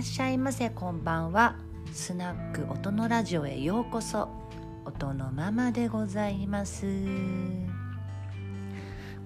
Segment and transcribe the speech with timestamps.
[0.00, 0.70] っしゃいませ。
[0.70, 1.56] こんばんは。
[1.92, 4.30] スナック音のラジオへようこそ。
[4.86, 6.86] 音のママでございます。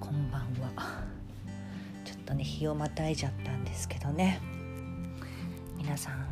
[0.01, 0.43] こんばん
[0.77, 1.05] は。
[2.05, 4.41] ちょっとね日をまたいじゃったんですけどね。
[5.79, 6.27] 皆さん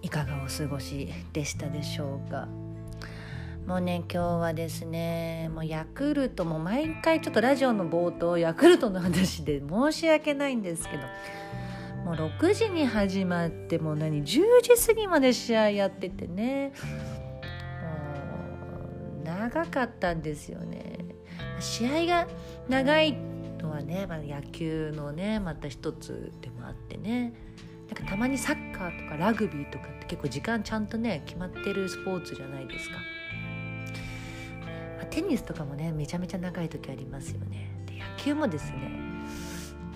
[0.00, 2.48] いかがお過ごしでしたでしょうか？
[3.66, 11.02] もうね今日はですねもうヤクルトも毎回ちょっとラジオの冒頭ヤクルトの話で申し訳ないんですけど
[12.06, 14.26] もう6時に始まってもう何？10
[14.62, 16.72] 時過ぎまで試合やっててね。
[17.82, 21.04] もう長かったんですよね。
[21.58, 22.28] 試合が
[22.68, 23.12] 長い
[23.58, 27.34] のはね、まあ、野球のねまた一つでもあってね。
[27.88, 32.96] なんかたまにサッカーとかラグビーとかって結構時間ちゃんとね決まってるスポーツじゃないですか、
[34.98, 37.68] まあ、テニスとかもねめちゃめちゃ長い時ありますよね。
[37.86, 38.92] で野球もですね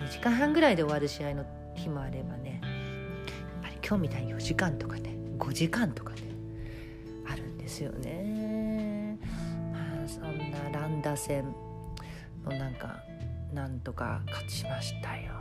[0.00, 1.44] 2時間半ぐらいで終わる試合の
[1.80, 6.22] 日もあればねやっぱり今日みたいに4時間とかね5時間とかね
[7.26, 9.18] あるんですよね。
[9.72, 11.44] まあそんな乱打戦
[12.44, 12.96] のなんか
[13.54, 15.32] なんとか勝ちましたよ。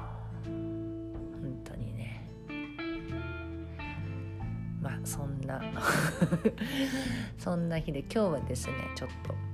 [0.46, 2.26] 本当にね。
[4.82, 5.62] まあそんな
[7.38, 9.49] そんな日で今日はですねちょっと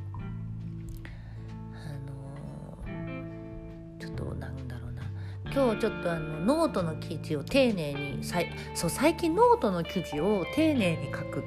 [5.66, 11.42] 今日ちょっとあのノートの記事を丁寧にさいそう最近ノートの記事を丁寧に書くっ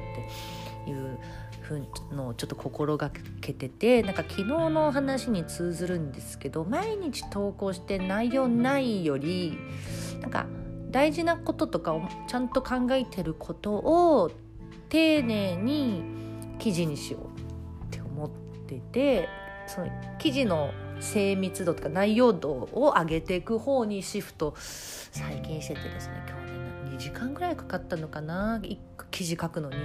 [0.85, 1.17] ていう
[1.61, 9.57] ふうのちょっと心がけててなんか昨日の話に通ずるんですけど毎日投稿して内容ないより
[10.21, 10.47] なんか
[10.91, 14.33] 大事なこととかをちゃんと考えてることを
[14.89, 16.03] 丁寧に
[16.59, 18.31] 記事にしようって思っ
[18.67, 19.29] てて
[19.69, 26.59] その記事の精密度とか内容度を上げていく方にシフト最近しててですね今日ね
[26.97, 28.61] 2時間ぐらいかかったのかな？
[29.11, 29.77] 記事書くのに。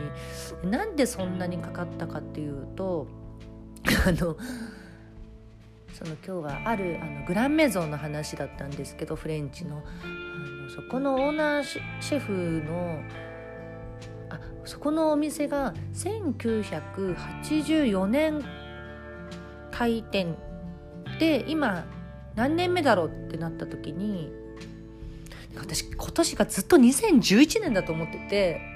[0.69, 3.07] なんでそんなにかかったかっていうと
[4.07, 4.37] あの
[5.93, 9.77] その今日はあるあのグランメゾンの話だったんですけどフレンチの。
[9.77, 9.81] あ
[10.63, 13.01] のそこのオーナーシェフの
[14.29, 18.43] あそこのお店が1984年
[19.71, 20.35] 開店
[21.23, 21.85] で今
[22.35, 24.29] 何年目だろうってなった時に
[25.57, 28.61] 私今年がずっと2011年だと思ってて。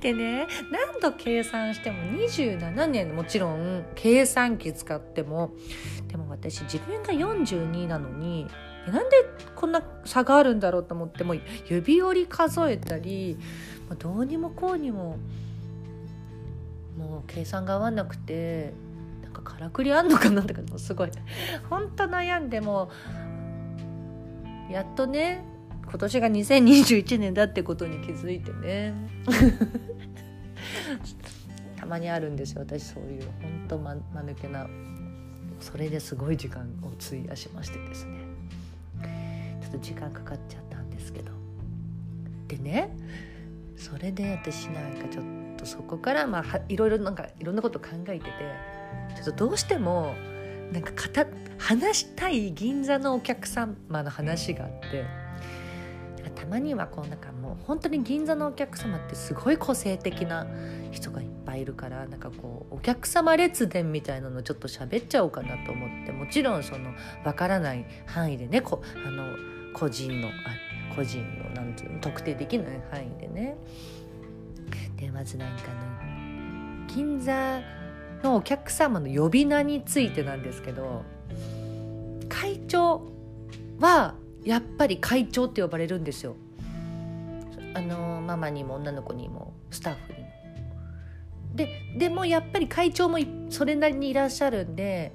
[0.00, 5.52] でね何度計算しても27年もちろん計算機使っても
[6.08, 8.46] でも私自分が42なのに
[8.86, 9.16] なんで
[9.54, 11.34] こんな差があるんだろうと思っても
[11.68, 13.38] 指折り数えたり
[13.98, 15.16] どうにもこうにも
[16.98, 18.74] もう計算が合わなくて
[19.44, 21.10] からくりあんのかなとかすごい。
[21.70, 22.90] 本当悩んでも
[24.70, 25.44] やっとね
[25.84, 28.94] 今年が2021年だってことに気づいてね。
[31.76, 34.66] たまにあるんですよ私そういう本当ままぬけな
[35.60, 38.24] それですごい時間を費やしましてですね。
[39.60, 41.32] ちょっと時間かかっちゃったんですけど。
[42.48, 42.96] でね
[43.76, 45.24] それで私なんかちょっ
[45.58, 48.30] とそこからまあいろいろなんかいろんなこと考えてて
[49.16, 50.14] ちょっとどうしても
[50.72, 50.92] なんか
[51.58, 55.04] 話したい銀座のお客様の話があって
[56.34, 60.46] たまにはこうなんかもう本当に銀座のお客様ってすごい個性的な
[60.90, 66.90] 人がいっぱいいるからなんかこうお客様列伝みたいなのちょっと喋っちゃおうかなと思ってもちろんその
[67.24, 69.36] わからない範囲でねこあの
[69.72, 70.30] 個人のあ
[70.94, 73.56] 個人のなんていうの特定できない範囲でね。
[74.96, 77.60] でまずなんかの銀座
[78.22, 81.02] のお客様の呼び名についてなんですけど
[82.28, 83.02] 会長
[83.78, 84.14] は
[84.44, 86.36] やっぱり会長って呼ばれるんですよ。
[87.74, 90.24] あのママにも女の子にもスタッフにも。
[91.54, 95.12] ででもやっぱり会長もそれなりにいらっしゃるんで、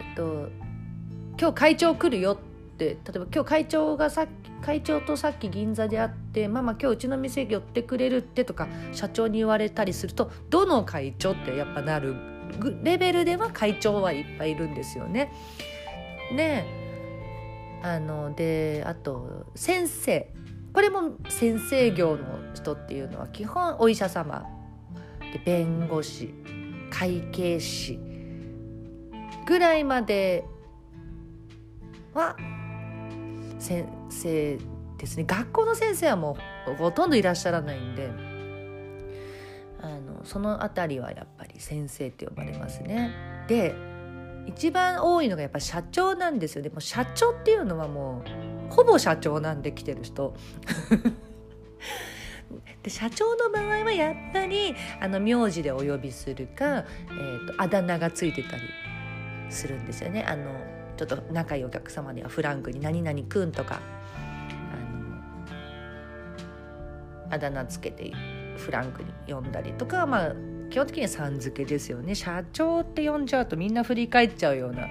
[0.00, 0.48] えっと、
[1.38, 4.28] 今日会長来るよって例えば今日会長がさっ
[4.62, 12.14] 会長とさっき銀座で会って「ママ今日うちの店寄ってくれるって」とか社長に言われたりするとどの会長ってやっぱなる
[12.82, 15.32] レベルでは会長はいっぱいいるんですよね。
[16.36, 16.64] で
[17.82, 20.32] あのであと先生。
[20.70, 24.44] これも先生業の人っていうのは基本お医者様。
[25.32, 26.32] で弁護士
[26.90, 27.98] 会計士
[29.46, 30.44] ぐらいまで
[32.14, 32.36] は
[33.58, 34.58] 先生
[34.98, 35.24] ですね。
[35.26, 36.36] 学校の先生はも
[36.68, 38.10] うほとんどいらっしゃらないんで
[39.80, 43.12] あのその辺りはやっぱり先生って呼ばれますね。
[43.48, 43.74] で
[44.46, 48.22] 一番多いのがやっぱ社長なんですよでも社長っていうのはも
[48.70, 50.34] うほぼ社長なんで来てる人。
[52.82, 58.62] で社長の場合はやっぱりあの名字でお呼びするか、えーと、あだ名がついてたり
[59.50, 60.24] するんですよね。
[60.26, 63.80] あのちょっと仲いいお客様にはフランクに「何々くん」とか
[64.72, 64.76] あ
[67.30, 68.12] のあだ名つけて
[68.56, 70.32] フランクに呼んだりとかまあ
[70.70, 72.14] 基本的にはさん付けですよね。
[72.14, 74.88] 社長って呼んじゃうとみんな振り返っちゃうような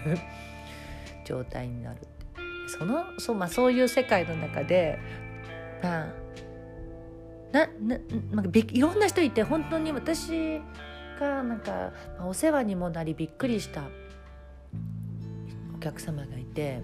[1.24, 2.00] 状態になる
[2.68, 4.98] そのそう,、まあ、そういう世界の中で
[5.82, 6.06] まあ
[7.50, 7.98] なな
[8.30, 10.60] なんかいろんな人いて本当に私
[11.18, 13.84] がなんか、まあ、お世話にもなりびっくりした
[15.78, 16.82] お客様がいて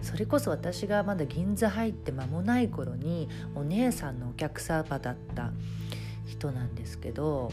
[0.00, 5.52] それこそ私がまだ銀座入って間もない頃にお姉さんのお客様だった
[6.26, 7.52] 人なんですけど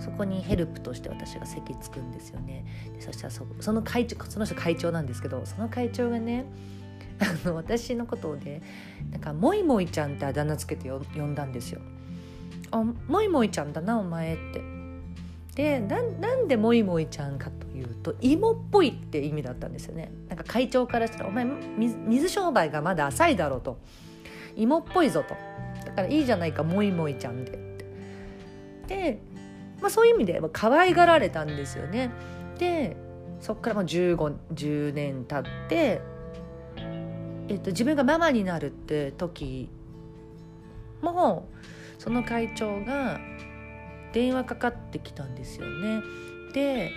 [0.00, 6.46] そこにヘルプとして私が席つくんですよねでそしたらそその会長その人会長なんですけどその会長がね
[7.20, 8.62] あの私のことをね
[9.10, 11.80] なんか「もいもいちゃん」ってあだ名つけて呼んだんですよ。
[12.70, 14.77] あもいもいちゃんだなお前って
[15.58, 16.00] でな
[16.36, 20.12] んでもいもいちゃんかというと芋っぽいって意味だったんですよね。
[20.28, 23.76] なんか会長からしたら「お前水商売がまだ浅いだろ」うと
[24.54, 25.34] 「芋っぽいぞ」と
[25.84, 27.58] 「だからいいじゃないかもいもいちゃんで」
[28.86, 29.18] で、
[29.80, 32.12] まあ、そういう意味で可愛がられたんですよね。
[32.56, 32.96] で
[33.40, 36.00] そっからもう1510年経って、
[37.48, 39.68] えっと、自分がママになるって時
[41.02, 41.48] も
[41.98, 43.18] その会長が
[44.12, 46.02] 電話かかってきたんですよね。
[46.52, 46.92] で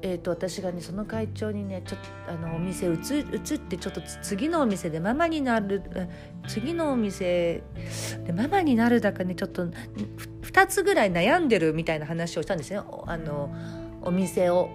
[0.00, 5.82] えーと、私がねその会長にねちょっとあのお店移移ってちょっと次のお店でママになる
[6.46, 7.64] 次のお店
[8.24, 13.52] でママになるだかねちょっと2つぐらい悩んでるみたいな話をしたんですよあの
[14.02, 14.70] お店を。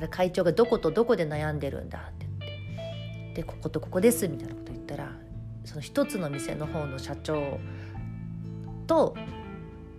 [0.00, 5.12] そ会長が「どことどこで悩んでるんだ」って言って「でこことここです」みたいなこと言ったら
[5.64, 7.58] その一つの店の方の社長
[8.90, 9.14] と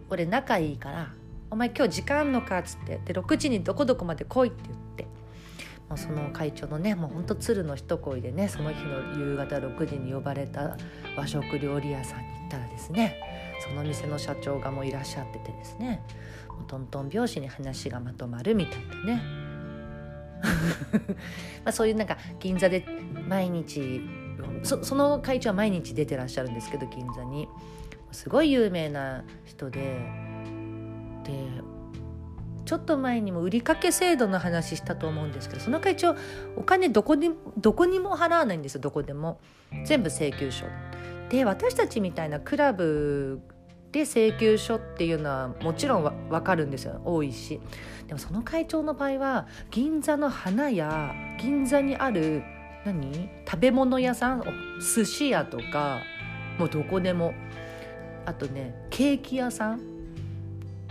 [0.09, 1.13] 俺仲いいから
[1.49, 4.81] 「お前今日時間あんのか」っつってで6時にどこどこまで来いって言って。
[5.87, 10.77] もうその会長のねもうほんと鶴の一声でねその日の夕方6時に呼ばれた
[11.17, 13.19] 和食料理屋さんに行ったらですね
[13.59, 16.01] その店の社長がもういらっしゃっててですね
[16.47, 19.21] もうトントン拍子に話がまとまるみたいなね。
[21.65, 22.85] まあそういうなんか銀座で
[23.27, 23.99] 毎日
[24.63, 27.49] そその会長は毎日出てらっしゃるんですけど銀座に。
[28.11, 29.79] すごい有名な人で
[31.23, 31.33] で
[32.65, 36.15] ちょっと前にも売りかけ制度の話したと思うんですけどその会長
[36.55, 39.39] お金どこにどこにも払わないんですよどこでも。
[39.85, 40.65] 全部請求書。
[41.29, 43.41] で私たちみたいなクラブ
[43.91, 47.59] で請求書っていうのはもちろん分かるんですよ多いし。
[48.07, 52.43] でもその会長の場合は銀座の花や銀座にある
[52.85, 53.29] 何？
[53.45, 54.43] 食べ物屋さん？
[54.95, 55.99] 寿司屋とか
[56.57, 57.33] もうどこでも。
[58.25, 59.81] あとねケーキ屋さん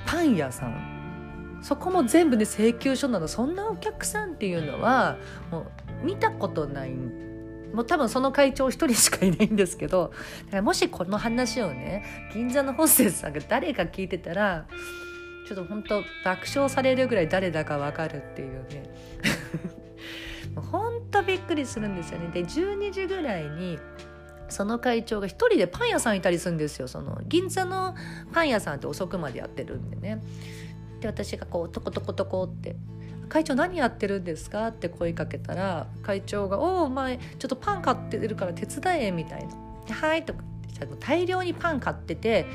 [0.06, 1.60] パン屋さん。
[1.62, 3.28] そこも全部ね請求書なの。
[3.28, 5.18] そんなお客さんっていうのは
[5.50, 5.66] も
[6.02, 6.90] う見たことない。
[6.90, 10.12] もう多分その会長一人しかいないんですけど。
[10.46, 14.66] だからもしこの話をね銀座のホステスさんが誰か聞いてたら
[15.46, 18.82] ちょっと本当爆笑されるぐらい誰だか分かるっていうね。
[20.56, 22.28] ほんとびっくりするんですよね。
[22.28, 23.78] で12時ぐらいに
[24.50, 26.88] その会長が一人でパン屋さんいたりするんですよ。
[26.88, 27.94] その銀座の
[28.32, 30.22] パン屋さんって遅くまでやってるんでね。
[31.00, 32.76] で私がこうトコトコトコって
[33.28, 39.54] 「会長何やってるんですか?」って声かけたら会長が「おお前ちょっとパン買ってるから手伝え」みたいな
[39.94, 42.46] 「はい」とかって大量にパン買ってて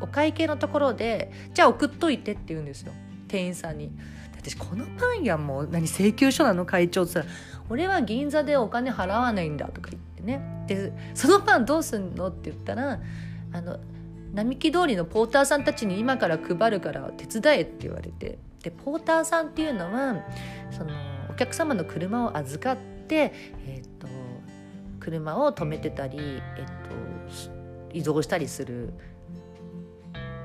[0.00, 2.92] お会計のところで「じゃあ送っといて」って言うんですよ。
[3.28, 3.90] 店員さんに。
[4.38, 6.64] 私このパン屋もう何請求書なの？
[6.66, 10.05] 会長って言ったら「俺は銀座でお金払わないんだ」とか言って。
[10.26, 10.64] ね。
[10.66, 13.00] でそのパンどうすんのって言ったら
[13.52, 13.78] あの
[14.34, 18.38] 並木通りのポーターさんたちに今から配るから手伝えって言われて。
[18.62, 20.24] でポーターさんっていうのは
[20.72, 20.90] その
[21.30, 23.32] お客様の車を預かって、
[23.64, 24.08] えーと、
[24.98, 27.66] 車を止めてたり、えーと
[27.96, 28.92] 移動したりする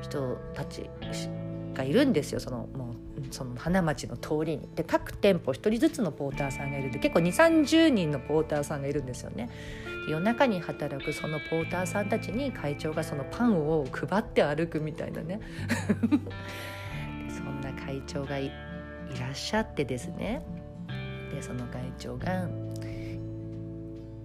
[0.02, 0.90] 人たち
[1.74, 4.70] がいるんですよそのもうその花町の通りに。
[4.75, 9.50] で各店舗1人ずつのポーターさんがいるんで結構2 3 0人のポーターさんがいるんですよね。
[10.08, 15.40] 夜中に働くそのポーターさんたちに会長がそのパンを配って歩くみたいなね
[17.30, 18.51] そんな会長がい
[19.20, 20.44] らっしゃってですね
[21.32, 22.50] でその会長が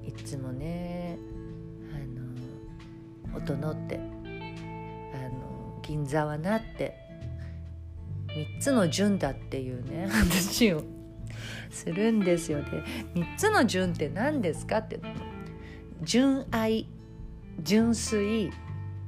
[0.07, 1.19] いつもね
[1.95, 4.01] あの音のって
[5.15, 7.06] あの銀座はなって
[8.37, 10.85] 3つの順だっていうね 話を
[11.71, 12.83] するんですよで
[13.15, 15.01] 3つの順って何ですかって
[16.03, 16.87] 純愛
[17.63, 18.51] 純粋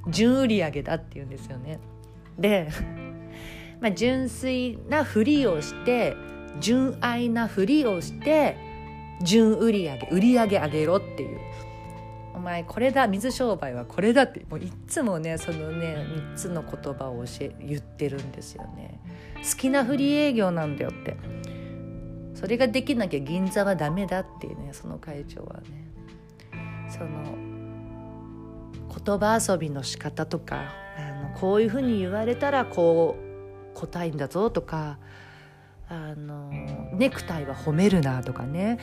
[0.07, 1.79] 純売上だって言うんですよね。
[2.37, 2.69] で、
[3.81, 6.15] まあ、純粋なふりをして
[6.59, 8.57] 純愛なふりをして
[9.23, 11.39] 純売上売り上げ上げろっていう
[12.39, 19.01] お前これだ水商売はこれだってもういっつもねそのね3つの言葉を教え言ってるんですよね。
[19.43, 21.17] 好きなふり営業なんだよって。
[22.33, 25.91] それができなきゃ銀座はダメだっていうねその会長はね。
[26.87, 27.35] その
[28.87, 34.97] 言葉遊びの仕方とかあのこういうふうに言われたらこう答えんだぞとか
[35.89, 36.49] あの
[36.93, 38.79] ネクタイは褒めるなとかね。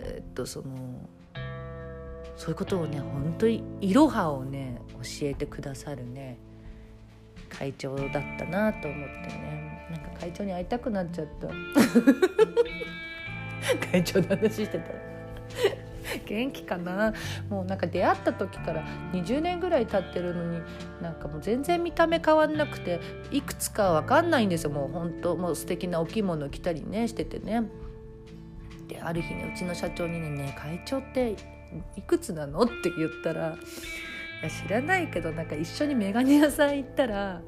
[0.00, 1.08] えっとその
[2.36, 6.38] そういうことをね本当にいろはをね教えてくださるね
[7.48, 9.86] 会長だったなと思ってね。
[9.90, 11.48] なんか会長に会いたくなっちゃった。
[13.90, 14.92] 会長の話してた。
[16.26, 17.14] 元気かな？
[17.48, 20.60] もうなんか出会った時から20年ぐらい経ってるのに
[21.00, 23.00] なんかもう全然見た目変わんなくて
[23.30, 24.70] いくつか分かんないんですよ。
[24.70, 27.64] もう本当もう素敵なお着物着たりねしててね。
[28.88, 31.34] である日ねうちの社長にねね会長って
[31.96, 33.56] いくつなの?」って言ったら
[34.64, 37.40] 「知らないけどなんか一緒に眼鏡屋さん行ったら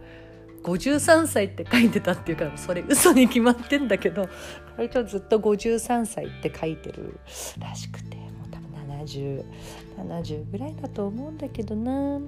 [0.63, 4.29] 53歳って書いてたっていうからそれ嘘に決まってんだけど
[4.77, 7.19] 会長ずっと53歳って書いてる
[7.59, 12.21] らしくてもう多分7070ぐらいだと思うんだけどな。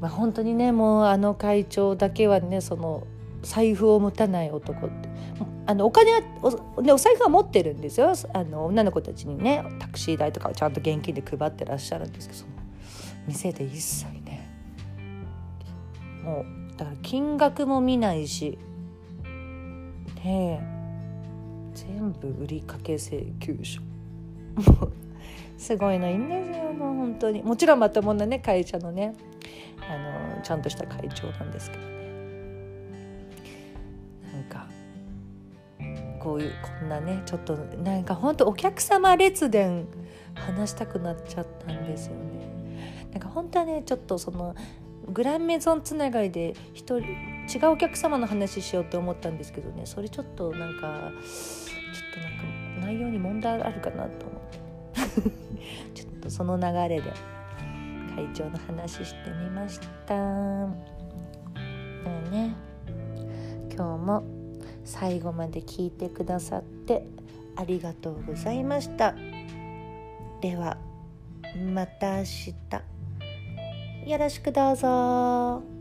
[0.00, 3.06] まあ、本当にねもうあの会長だけはねその
[3.46, 5.08] 財布を持たない男って。
[5.68, 6.20] あのお金は
[6.76, 8.12] お,、ね、お財布は持ってるんですよ。
[8.32, 12.44] あの女の子たちにねタクシー代とかをちゃんと現金で配ってらっしゃるんですけど
[13.26, 14.48] 店で一切ね。
[16.22, 18.58] もうだから金額も見ないし
[20.24, 20.60] ね
[21.74, 23.80] 全部売りかけ請求書。
[25.58, 27.42] すごいのいいんですよもう本当に。
[27.42, 29.14] もちろんまともなね会社のね
[29.88, 31.95] あのちゃんとした会長なんですけど。
[36.26, 39.86] こういうこんなねちょっとなんか本当お客様列伝
[40.34, 42.80] 話したくなっちゃったんですよね。
[43.12, 44.56] なんか本当はねちょっとその
[45.06, 47.10] グランメゾンつながりで一人
[47.46, 55.30] 違うお客様の話しようと思ったんですけどねそれちょっとなんかちょっとなんか内容に問題あるかなと思って
[56.02, 57.12] ちょっとその流れで
[58.16, 60.66] 会長の話してみました。
[62.30, 62.56] ね
[63.72, 64.35] 今日も
[64.86, 67.06] 最後まで聞いてくださって
[67.56, 69.14] ありがとうございました
[70.40, 70.78] では
[71.74, 72.54] また明日
[74.06, 75.75] よろしくどうぞ。